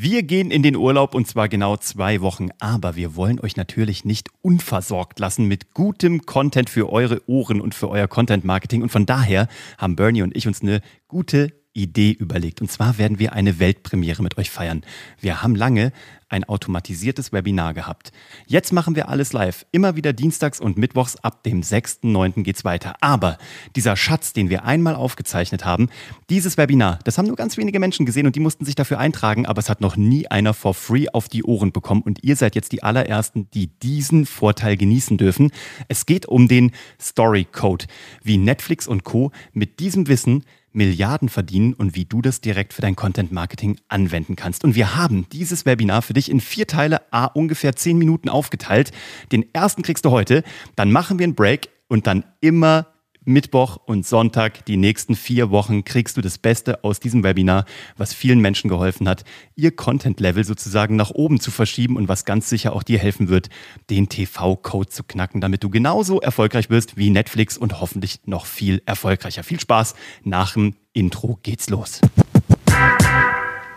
[0.00, 4.04] Wir gehen in den Urlaub und zwar genau zwei Wochen, aber wir wollen euch natürlich
[4.04, 8.82] nicht unversorgt lassen mit gutem Content für eure Ohren und für euer Content Marketing.
[8.82, 12.60] Und von daher haben Bernie und ich uns eine gute Idee überlegt.
[12.60, 14.82] Und zwar werden wir eine Weltpremiere mit euch feiern.
[15.20, 15.92] Wir haben lange
[16.28, 18.12] ein automatisiertes Webinar gehabt.
[18.46, 19.64] Jetzt machen wir alles live.
[19.72, 22.42] Immer wieder dienstags und mittwochs ab dem 6.9.
[22.42, 22.96] geht's weiter.
[23.00, 23.38] Aber
[23.76, 25.88] dieser Schatz, den wir einmal aufgezeichnet haben,
[26.28, 29.46] dieses Webinar, das haben nur ganz wenige Menschen gesehen und die mussten sich dafür eintragen,
[29.46, 32.54] aber es hat noch nie einer for free auf die Ohren bekommen und ihr seid
[32.54, 35.50] jetzt die allerersten, die diesen Vorteil genießen dürfen.
[35.88, 37.86] Es geht um den Story Code,
[38.22, 39.32] wie Netflix und Co.
[39.52, 40.44] mit diesem Wissen
[40.78, 44.64] Milliarden verdienen und wie du das direkt für dein Content Marketing anwenden kannst.
[44.64, 48.92] Und wir haben dieses Webinar für dich in vier Teile, a ungefähr zehn Minuten aufgeteilt.
[49.30, 50.42] Den ersten kriegst du heute,
[50.76, 52.86] dann machen wir einen Break und dann immer
[53.28, 57.66] Mittwoch und Sonntag, die nächsten vier Wochen, kriegst du das Beste aus diesem Webinar,
[57.98, 59.22] was vielen Menschen geholfen hat,
[59.54, 63.50] ihr Content-Level sozusagen nach oben zu verschieben und was ganz sicher auch dir helfen wird,
[63.90, 68.82] den TV-Code zu knacken, damit du genauso erfolgreich wirst wie Netflix und hoffentlich noch viel
[68.86, 69.42] erfolgreicher.
[69.42, 69.94] Viel Spaß.
[70.24, 72.00] Nach dem Intro geht's los.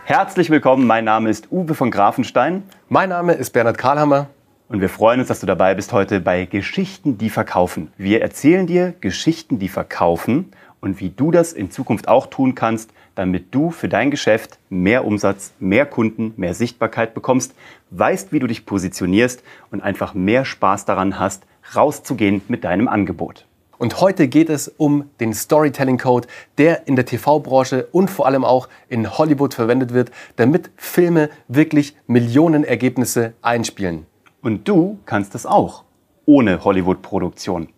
[0.04, 2.62] Herzlich willkommen, mein Name ist Uwe von Grafenstein.
[2.88, 4.30] Mein Name ist Bernhard Karlhammer.
[4.72, 7.92] Und wir freuen uns, dass du dabei bist heute bei Geschichten, die verkaufen.
[7.98, 12.90] Wir erzählen dir Geschichten, die verkaufen und wie du das in Zukunft auch tun kannst,
[13.14, 17.54] damit du für dein Geschäft mehr Umsatz, mehr Kunden, mehr Sichtbarkeit bekommst,
[17.90, 21.42] weißt, wie du dich positionierst und einfach mehr Spaß daran hast,
[21.76, 23.44] rauszugehen mit deinem Angebot.
[23.76, 28.46] Und heute geht es um den Storytelling Code, der in der TV-Branche und vor allem
[28.46, 34.06] auch in Hollywood verwendet wird, damit Filme wirklich Millionenergebnisse einspielen.
[34.42, 35.84] Und du kannst es auch,
[36.26, 37.68] ohne Hollywood-Produktion.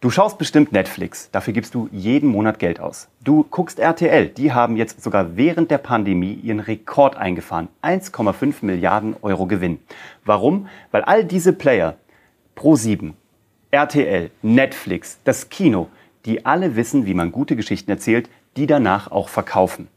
[0.00, 3.08] Du schaust bestimmt Netflix, dafür gibst du jeden Monat Geld aus.
[3.22, 7.68] Du guckst RTL, die haben jetzt sogar während der Pandemie ihren Rekord eingefahren.
[7.82, 9.78] 1,5 Milliarden Euro Gewinn.
[10.24, 10.68] Warum?
[10.90, 11.96] Weil all diese Player,
[12.56, 13.12] Pro7,
[13.70, 15.90] RTL, Netflix, das Kino,
[16.24, 19.88] die alle wissen, wie man gute Geschichten erzählt, die danach auch verkaufen.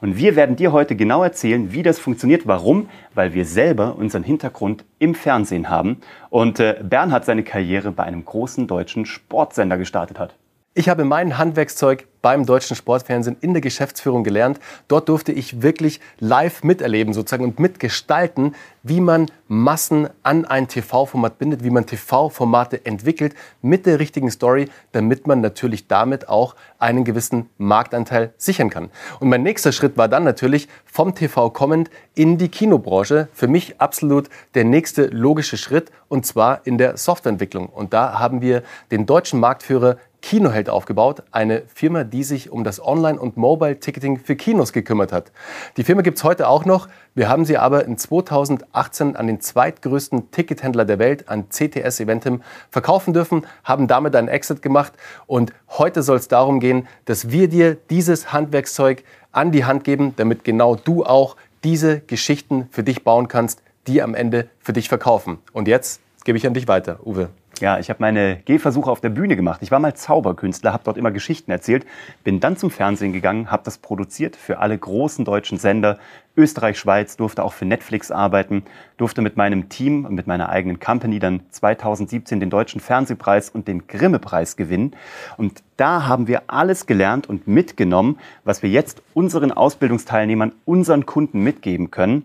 [0.00, 2.46] Und wir werden dir heute genau erzählen, wie das funktioniert.
[2.46, 2.88] Warum?
[3.14, 5.98] Weil wir selber unseren Hintergrund im Fernsehen haben
[6.28, 10.34] und äh, Bernhard seine Karriere bei einem großen deutschen Sportsender gestartet hat.
[10.80, 14.60] Ich habe mein Handwerkszeug beim deutschen Sportfernsehen in der Geschäftsführung gelernt.
[14.88, 21.38] Dort durfte ich wirklich live miterleben sozusagen und mitgestalten, wie man Massen an ein TV-Format
[21.38, 27.04] bindet, wie man TV-Formate entwickelt mit der richtigen Story, damit man natürlich damit auch einen
[27.04, 28.90] gewissen Marktanteil sichern kann.
[29.18, 33.28] Und mein nächster Schritt war dann natürlich vom TV kommend in die Kinobranche.
[33.32, 37.68] Für mich absolut der nächste logische Schritt und zwar in der Softwareentwicklung.
[37.68, 42.84] Und da haben wir den deutschen Marktführer Kinoheld aufgebaut, eine Firma, die sich um das
[42.84, 45.32] Online- und Mobile-Ticketing für Kinos gekümmert hat.
[45.76, 46.88] Die Firma gibt es heute auch noch.
[47.14, 52.42] Wir haben sie aber in 2018 an den zweitgrößten Tickethändler der Welt, an CTS Eventim,
[52.70, 54.92] verkaufen dürfen, haben damit einen Exit gemacht.
[55.26, 60.14] Und heute soll es darum gehen, dass wir dir dieses Handwerkszeug an die Hand geben,
[60.16, 64.88] damit genau du auch diese Geschichten für dich bauen kannst, die am Ende für dich
[64.88, 65.38] verkaufen.
[65.52, 67.30] Und jetzt gebe ich an dich weiter, Uwe.
[67.60, 69.60] Ja, ich habe meine Gehversuche auf der Bühne gemacht.
[69.62, 71.84] Ich war mal Zauberkünstler, habe dort immer Geschichten erzählt,
[72.24, 75.98] bin dann zum Fernsehen gegangen, habe das produziert für alle großen deutschen Sender.
[76.38, 78.64] Österreich, Schweiz, durfte auch für Netflix arbeiten,
[78.96, 83.86] durfte mit meinem Team, mit meiner eigenen Company dann 2017 den Deutschen Fernsehpreis und den
[83.86, 84.96] Grimme-Preis gewinnen.
[85.36, 91.42] Und da haben wir alles gelernt und mitgenommen, was wir jetzt unseren Ausbildungsteilnehmern, unseren Kunden
[91.42, 92.24] mitgeben können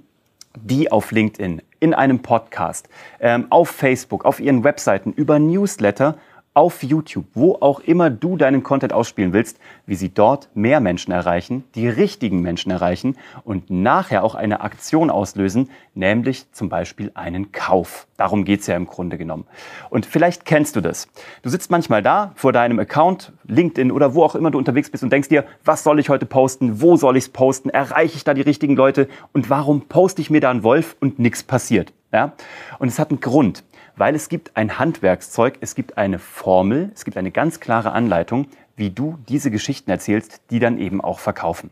[0.58, 6.18] die auf LinkedIn, in einem Podcast, ähm, auf Facebook, auf ihren Webseiten, über Newsletter
[6.56, 11.12] auf YouTube, wo auch immer du deinen Content ausspielen willst, wie sie dort mehr Menschen
[11.12, 17.52] erreichen, die richtigen Menschen erreichen und nachher auch eine Aktion auslösen, nämlich zum Beispiel einen
[17.52, 18.08] Kauf.
[18.16, 19.46] Darum geht's ja im Grunde genommen.
[19.90, 21.10] Und vielleicht kennst du das.
[21.42, 25.04] Du sitzt manchmal da vor deinem Account, LinkedIn oder wo auch immer du unterwegs bist
[25.04, 26.82] und denkst dir, was soll ich heute posten?
[26.82, 27.70] Wo soll ich's posten?
[27.70, 29.10] Erreiche ich da die richtigen Leute?
[29.34, 31.92] Und warum poste ich mir da einen Wolf und nichts passiert?
[32.14, 32.32] Ja?
[32.80, 33.66] Und es hat einen Grund
[33.98, 38.48] weil es gibt ein Handwerkszeug, es gibt eine Formel, es gibt eine ganz klare Anleitung,
[38.76, 41.70] wie du diese Geschichten erzählst, die dann eben auch verkaufen.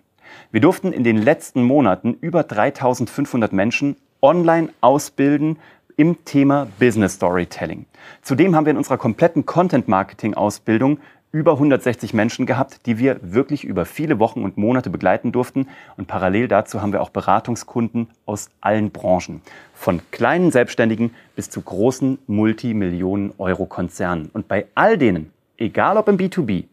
[0.52, 5.60] Wir durften in den letzten Monaten über 3500 Menschen online ausbilden
[5.96, 7.86] im Thema Business Storytelling.
[8.22, 11.00] Zudem haben wir in unserer kompletten Content Marketing Ausbildung
[11.34, 15.68] über 160 Menschen gehabt, die wir wirklich über viele Wochen und Monate begleiten durften.
[15.98, 19.42] Und parallel dazu haben wir auch Beratungskunden aus allen Branchen.
[19.74, 24.30] Von kleinen Selbstständigen bis zu großen Multimillionen-Euro-Konzernen.
[24.32, 26.66] Und bei all denen, egal ob im B2B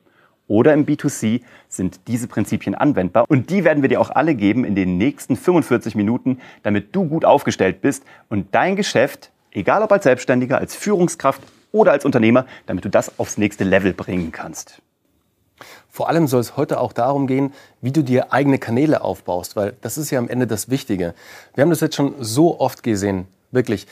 [0.46, 3.24] oder im B2C sind diese Prinzipien anwendbar.
[3.28, 7.06] Und die werden wir dir auch alle geben in den nächsten 45 Minuten, damit du
[7.06, 11.40] gut aufgestellt bist und dein Geschäft, egal ob als Selbstständiger, als Führungskraft
[11.72, 14.82] oder als Unternehmer, damit du das aufs nächste Level bringen kannst.
[15.88, 19.74] Vor allem soll es heute auch darum gehen, wie du dir eigene Kanäle aufbaust, weil
[19.80, 21.14] das ist ja am Ende das Wichtige.
[21.54, 23.86] Wir haben das jetzt schon so oft gesehen, wirklich.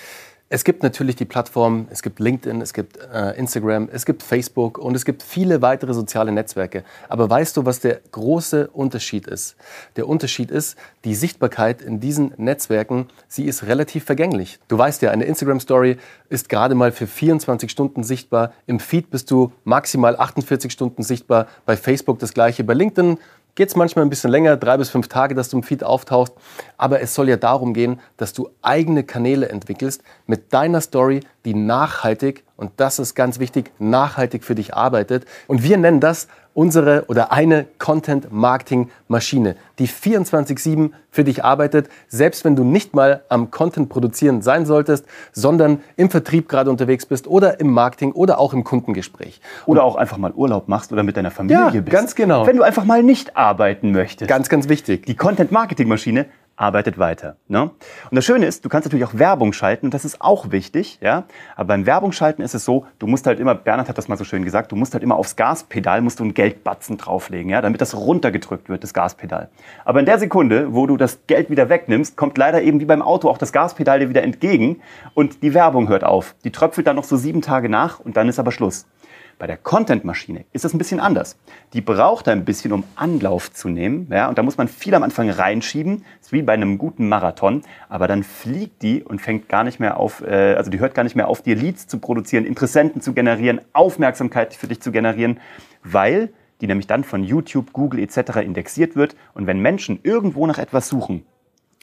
[0.51, 4.79] Es gibt natürlich die Plattformen, es gibt LinkedIn, es gibt äh, Instagram, es gibt Facebook
[4.79, 6.85] und es gibt viele weitere soziale Netzwerke.
[7.11, 9.57] Aber weißt du, was der große Unterschied ist?
[9.97, 14.59] Der Unterschied ist, die Sichtbarkeit in diesen Netzwerken, sie ist relativ vergänglich.
[14.69, 15.99] Du weißt ja, eine Instagram-Story
[16.31, 18.55] ist gerade mal für 24 Stunden sichtbar.
[18.67, 21.49] Im Feed bist du maximal 48 Stunden sichtbar.
[21.67, 22.65] Bei Facebook das gleiche.
[22.65, 23.19] Bei LinkedIn
[23.59, 26.33] geht es manchmal ein bisschen länger, drei bis fünf Tage, dass du im Feed auftauchst.
[26.77, 31.55] Aber es soll ja darum gehen, dass du eigene Kanäle entwickelst mit deiner Story, die
[31.55, 35.27] nachhaltig, und das ist ganz wichtig, nachhaltig für dich arbeitet.
[35.47, 42.57] Und wir nennen das unsere oder eine Content-Marketing-Maschine, die 24-7 für dich arbeitet, selbst wenn
[42.57, 47.61] du nicht mal am Content produzieren sein solltest, sondern im Vertrieb gerade unterwegs bist oder
[47.61, 49.41] im Marketing oder auch im Kundengespräch.
[49.67, 51.91] Oder auch einfach mal Urlaub machst oder mit deiner Familie ja, bist.
[51.91, 52.45] ganz genau.
[52.45, 54.29] Wenn du einfach mal nicht arbeiten möchtest.
[54.29, 55.07] Ganz, ganz wichtig.
[55.07, 56.27] Die Content-Marketing-Maschine
[56.59, 57.37] arbeitet weiter.
[57.47, 57.63] Ne?
[57.63, 60.99] Und das Schöne ist, du kannst natürlich auch Werbung schalten und das ist auch wichtig.
[61.01, 61.25] Ja?
[61.57, 64.19] Aber beim Werbung schalten ist es so, du musst halt immer, Bernhard hat das mal
[64.19, 67.63] so schön gesagt, du musst halt immer aufs Gaspedal, musst du einen Geldbatzen drauflegen, ja?
[67.63, 69.49] damit das runtergedrückt wird, das Gaspedal.
[69.85, 73.03] Aber in der Sekunde, wo du das Geld wieder wegnimmst, kommt leider eben wie beim
[73.03, 74.81] Auto auch das Gaspedal dir wieder entgegen
[75.15, 76.35] und die Werbung hört auf.
[76.43, 78.87] Die tröpfelt dann noch so sieben Tage nach und dann ist aber Schluss.
[79.39, 81.37] Bei der Content-Maschine ist das ein bisschen anders.
[81.73, 84.09] Die braucht ein bisschen, um Anlauf zu nehmen.
[84.11, 86.05] Ja, und da muss man viel am Anfang reinschieben.
[86.21, 87.63] Ist wie bei einem guten Marathon.
[87.89, 91.05] Aber dann fliegt die und fängt gar nicht mehr auf, äh, also die hört gar
[91.05, 95.39] nicht mehr auf, dir Leads zu produzieren, Interessenten zu generieren, Aufmerksamkeit für dich zu generieren,
[95.85, 96.31] weil
[96.61, 98.39] die nämlich dann von YouTube, Google etc.
[98.43, 99.15] indexiert wird.
[99.35, 101.25] Und wenn Menschen irgendwo nach etwas suchen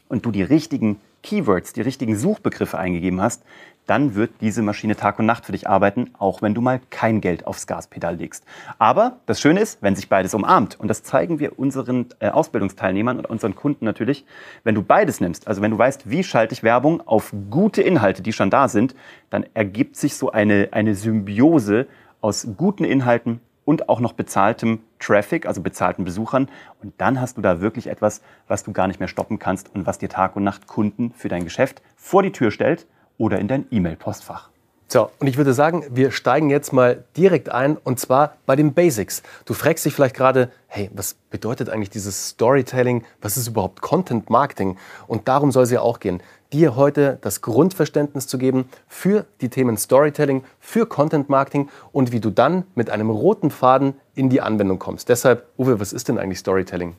[0.09, 3.43] und du die richtigen Keywords, die richtigen Suchbegriffe eingegeben hast,
[3.85, 7.21] dann wird diese Maschine Tag und Nacht für dich arbeiten, auch wenn du mal kein
[7.21, 8.43] Geld aufs Gaspedal legst.
[8.79, 13.17] Aber das Schöne ist, wenn sich beides umarmt, und das zeigen wir unseren äh, Ausbildungsteilnehmern
[13.17, 14.25] und unseren Kunden natürlich,
[14.63, 18.21] wenn du beides nimmst, also wenn du weißt, wie schalte ich Werbung auf gute Inhalte,
[18.21, 18.95] die schon da sind,
[19.29, 21.87] dann ergibt sich so eine, eine Symbiose
[22.21, 26.49] aus guten Inhalten und auch noch bezahltem Traffic, also bezahlten Besuchern.
[26.81, 29.85] Und dann hast du da wirklich etwas, was du gar nicht mehr stoppen kannst und
[29.85, 32.85] was dir Tag und Nacht Kunden für dein Geschäft vor die Tür stellt
[33.17, 34.49] oder in dein E-Mail-Postfach.
[34.87, 38.73] So, und ich würde sagen, wir steigen jetzt mal direkt ein und zwar bei den
[38.73, 39.23] Basics.
[39.45, 43.03] Du fragst dich vielleicht gerade, hey, was bedeutet eigentlich dieses Storytelling?
[43.19, 44.77] Was ist überhaupt Content Marketing?
[45.07, 46.21] Und darum soll es ja auch gehen,
[46.53, 52.19] dir heute das Grundverständnis zu geben für die Themen Storytelling, für Content Marketing und wie
[52.19, 55.09] du dann mit einem roten Faden in die Anwendung kommst.
[55.09, 56.95] Deshalb, Uwe, was ist denn eigentlich Storytelling?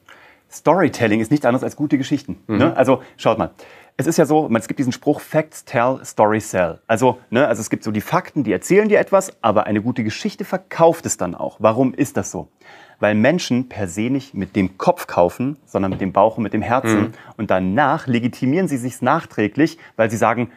[0.50, 2.38] Storytelling ist nichts anderes als gute Geschichten.
[2.46, 2.58] Mhm.
[2.58, 2.76] Ne?
[2.76, 3.50] Also schaut mal,
[3.98, 6.80] es ist ja so, es gibt diesen Spruch, Facts tell, Stories sell.
[6.86, 10.04] Also, ne, also es gibt so die Fakten, die erzählen dir etwas, aber eine gute
[10.04, 11.56] Geschichte verkauft es dann auch.
[11.60, 12.48] Warum ist das so?
[13.00, 16.52] Weil Menschen per se nicht mit dem Kopf kaufen, sondern mit dem Bauch und mit
[16.52, 17.00] dem Herzen.
[17.00, 17.12] Mhm.
[17.38, 20.50] Und danach legitimieren sie sich nachträglich, weil sie sagen,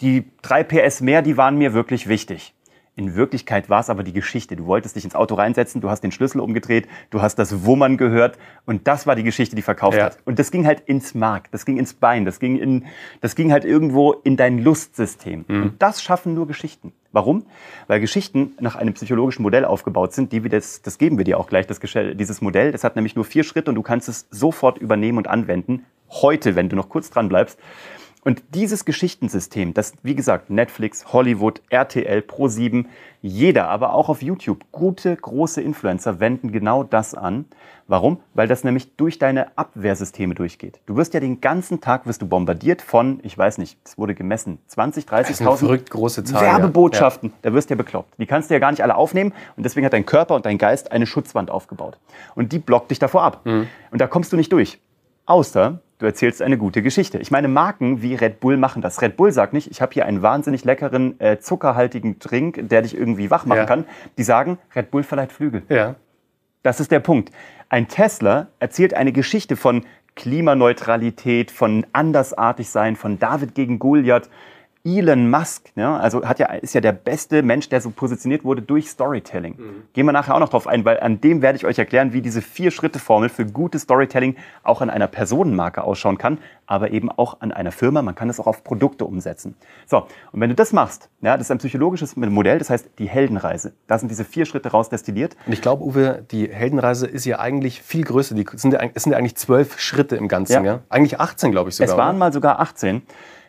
[0.00, 2.54] die drei PS mehr, die waren mir wirklich wichtig.
[2.98, 4.56] In Wirklichkeit war es aber die Geschichte.
[4.56, 7.98] Du wolltest dich ins Auto reinsetzen, du hast den Schlüssel umgedreht, du hast das Wummern
[7.98, 10.06] gehört und das war die Geschichte, die verkauft ja.
[10.06, 10.18] hat.
[10.24, 12.86] Und das ging halt ins Mark, das ging ins Bein, das ging, in,
[13.20, 15.44] das ging halt irgendwo in dein Lustsystem.
[15.46, 15.62] Mhm.
[15.62, 16.94] Und das schaffen nur Geschichten.
[17.12, 17.44] Warum?
[17.86, 21.38] Weil Geschichten nach einem psychologischen Modell aufgebaut sind, die wir das, das geben wir dir
[21.38, 22.72] auch gleich, das, dieses Modell.
[22.72, 25.84] Das hat nämlich nur vier Schritte und du kannst es sofort übernehmen und anwenden.
[26.08, 27.58] Heute, wenn du noch kurz dran bleibst.
[28.26, 32.86] Und dieses Geschichtensystem, das, wie gesagt, Netflix, Hollywood, RTL, Pro7,
[33.22, 37.44] jeder, aber auch auf YouTube, gute, große Influencer wenden genau das an.
[37.86, 38.18] Warum?
[38.34, 40.80] Weil das nämlich durch deine Abwehrsysteme durchgeht.
[40.86, 44.16] Du wirst ja den ganzen Tag wirst du bombardiert von, ich weiß nicht, es wurde
[44.16, 47.28] gemessen, 20, 30.000 große Zahl, Werbebotschaften.
[47.28, 47.34] Ja.
[47.42, 48.14] Da wirst du ja bekloppt.
[48.18, 50.58] Die kannst du ja gar nicht alle aufnehmen und deswegen hat dein Körper und dein
[50.58, 51.96] Geist eine Schutzwand aufgebaut.
[52.34, 53.42] Und die blockt dich davor ab.
[53.44, 53.68] Mhm.
[53.92, 54.80] Und da kommst du nicht durch.
[55.26, 57.18] Außer du erzählst eine gute Geschichte.
[57.18, 59.02] Ich meine, Marken wie Red Bull machen das.
[59.02, 62.96] Red Bull sagt nicht, ich habe hier einen wahnsinnig leckeren, äh, zuckerhaltigen Drink, der dich
[62.96, 63.64] irgendwie wach machen ja.
[63.66, 63.84] kann.
[64.16, 65.62] Die sagen, Red Bull verleiht Flügel.
[65.68, 65.96] Ja.
[66.62, 67.32] Das ist der Punkt.
[67.68, 74.28] Ein Tesla erzählt eine Geschichte von Klimaneutralität, von Andersartigsein, von David gegen Goliath.
[74.86, 78.62] Elon Musk, ja, also hat ja, ist ja der beste Mensch, der so positioniert wurde
[78.62, 79.56] durch Storytelling.
[79.58, 79.82] Mhm.
[79.92, 82.22] Gehen wir nachher auch noch drauf ein, weil an dem werde ich euch erklären, wie
[82.22, 87.50] diese Vier-Schritte-Formel für gutes Storytelling auch an einer Personenmarke ausschauen kann, aber eben auch an
[87.50, 88.00] einer Firma.
[88.00, 89.56] Man kann es auch auf Produkte umsetzen.
[89.86, 93.08] So, und wenn du das machst, ja, das ist ein psychologisches Modell, das heißt die
[93.08, 93.72] Heldenreise.
[93.88, 95.36] Da sind diese vier Schritte raus destilliert.
[95.46, 98.36] Und ich glaube, Uwe, die Heldenreise ist ja eigentlich viel größer.
[98.36, 100.74] Die sind ja, es sind ja eigentlich zwölf Schritte im Ganzen, ja.
[100.74, 100.80] ja?
[100.90, 101.92] Eigentlich 18, glaube ich sogar.
[101.92, 103.02] Es waren mal sogar 18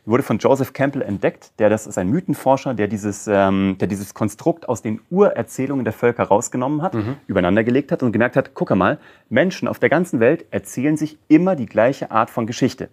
[0.08, 1.52] wurde von Joseph Campbell entdeckt.
[1.60, 5.94] Der, das ist ein Mythenforscher, der dieses, ähm, der dieses Konstrukt aus den Urerzählungen der
[5.94, 7.18] Völker rausgenommen hat, mhm.
[7.28, 8.98] übereinander gelegt hat und gemerkt hat, guck mal,
[9.30, 12.90] Menschen auf der ganzen Welt erzählen sich immer die gleiche Art von Geschichte.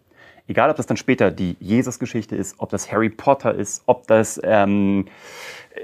[0.46, 4.38] Egal, ob das dann später die Jesus-Geschichte ist, ob das Harry Potter ist, ob das
[4.44, 5.06] ähm,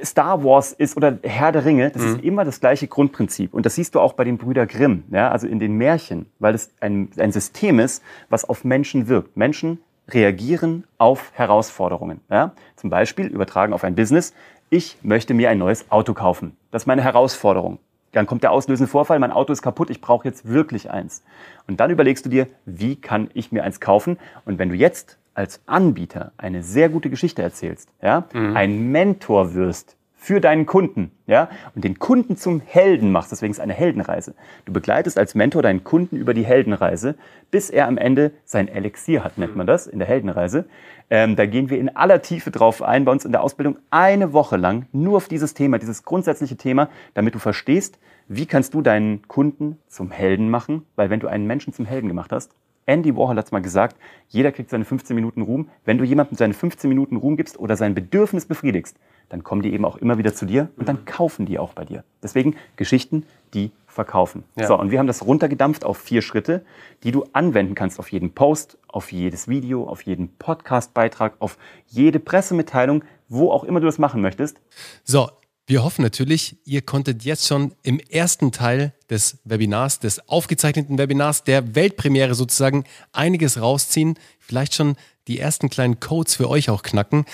[0.04, 2.08] Star Wars ist oder Herr der Ringe, das mhm.
[2.08, 3.54] ist immer das gleiche Grundprinzip.
[3.54, 6.54] Und das siehst du auch bei den Brüder Grimm, ja, also in den Märchen, weil
[6.54, 9.36] es ein, ein System ist, was auf Menschen wirkt.
[9.36, 9.78] Menschen
[10.14, 12.20] reagieren auf Herausforderungen.
[12.30, 12.52] Ja?
[12.76, 14.34] Zum Beispiel übertragen auf ein Business.
[14.68, 16.56] Ich möchte mir ein neues Auto kaufen.
[16.70, 17.78] Das ist meine Herausforderung.
[18.12, 21.22] Dann kommt der auslösende Vorfall, mein Auto ist kaputt, ich brauche jetzt wirklich eins.
[21.68, 24.18] Und dann überlegst du dir, wie kann ich mir eins kaufen?
[24.44, 28.56] Und wenn du jetzt als Anbieter eine sehr gute Geschichte erzählst, ja, mhm.
[28.56, 33.32] ein Mentor wirst für deinen Kunden, ja, und den Kunden zum Helden machst.
[33.32, 34.34] Deswegen ist es eine Heldenreise.
[34.66, 37.14] Du begleitest als Mentor deinen Kunden über die Heldenreise,
[37.50, 40.66] bis er am Ende sein Elixier hat, nennt man das in der Heldenreise.
[41.08, 44.34] Ähm, da gehen wir in aller Tiefe drauf ein bei uns in der Ausbildung eine
[44.34, 47.98] Woche lang nur auf dieses Thema, dieses grundsätzliche Thema, damit du verstehst,
[48.28, 52.08] wie kannst du deinen Kunden zum Helden machen, weil wenn du einen Menschen zum Helden
[52.08, 52.52] gemacht hast,
[52.90, 53.96] Andy Warhol hat es mal gesagt,
[54.28, 55.68] jeder kriegt seine 15 Minuten Ruhm.
[55.84, 58.96] Wenn du jemandem seine 15 Minuten Ruhm gibst oder sein Bedürfnis befriedigst,
[59.28, 61.84] dann kommen die eben auch immer wieder zu dir und dann kaufen die auch bei
[61.84, 62.02] dir.
[62.20, 64.42] Deswegen Geschichten, die verkaufen.
[64.56, 64.66] Ja.
[64.66, 66.64] So, und wir haben das runtergedampft auf vier Schritte,
[67.04, 72.18] die du anwenden kannst auf jeden Post, auf jedes Video, auf jeden Podcastbeitrag, auf jede
[72.18, 74.60] Pressemitteilung, wo auch immer du das machen möchtest.
[75.04, 75.30] So,
[75.70, 81.44] wir hoffen natürlich, ihr konntet jetzt schon im ersten Teil des Webinars, des aufgezeichneten Webinars,
[81.44, 84.18] der Weltpremiere sozusagen, einiges rausziehen.
[84.40, 84.96] Vielleicht schon
[85.28, 87.24] die ersten kleinen Codes für euch auch knacken.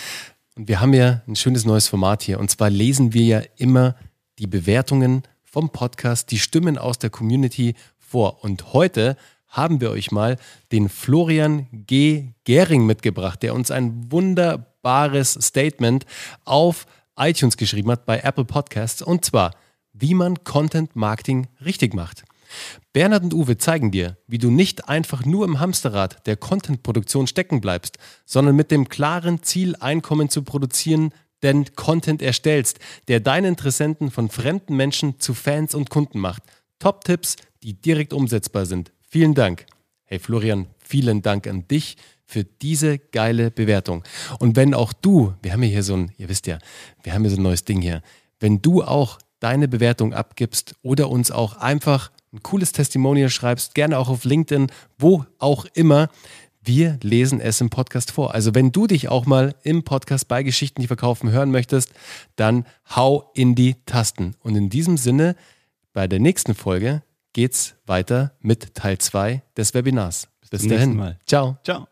[0.55, 2.39] Und wir haben ja ein schönes neues Format hier.
[2.39, 3.97] Und zwar lesen wir ja immer
[4.39, 8.45] die Bewertungen vom Podcast, die Stimmen aus der Community vor.
[8.45, 9.17] Und heute
[9.49, 10.37] haben wir euch mal
[10.73, 12.35] den Florian G.
[12.45, 16.05] Gehring mitgebracht, der uns ein wunderbares Statement
[16.45, 16.87] auf
[17.17, 19.03] iTunes geschrieben hat bei Apple Podcasts.
[19.03, 19.55] Und zwar,
[19.93, 22.25] wie man Content Marketing richtig macht.
[22.93, 27.61] Bernhard und Uwe zeigen dir, wie du nicht einfach nur im Hamsterrad der Content-Produktion stecken
[27.61, 34.11] bleibst, sondern mit dem klaren Ziel, Einkommen zu produzieren, denn Content erstellst, der deine Interessenten
[34.11, 36.43] von fremden Menschen zu Fans und Kunden macht.
[36.79, 38.93] Top-Tipps, die direkt umsetzbar sind.
[39.09, 39.67] Vielen Dank.
[40.05, 41.97] Hey Florian, vielen Dank an dich
[42.27, 44.03] für diese geile Bewertung.
[44.39, 46.59] Und wenn auch du, wir haben hier so ein, ihr wisst ja,
[47.03, 48.03] wir haben hier so ein neues Ding hier,
[48.41, 53.99] wenn du auch deine Bewertung abgibst oder uns auch einfach ein cooles Testimonial schreibst, gerne
[53.99, 54.69] auch auf LinkedIn,
[54.99, 56.09] wo auch immer.
[56.63, 58.35] Wir lesen es im Podcast vor.
[58.35, 61.93] Also wenn du dich auch mal im Podcast bei Geschichten, die verkaufen, hören möchtest,
[62.35, 64.35] dann hau in die Tasten.
[64.41, 65.37] Und in diesem Sinne,
[65.93, 67.03] bei der nächsten Folge
[67.33, 70.29] geht's weiter mit Teil 2 des Webinars.
[70.51, 70.97] Bis dahin.
[70.97, 71.19] Mal.
[71.25, 71.59] Ciao.
[71.63, 71.87] Ciao.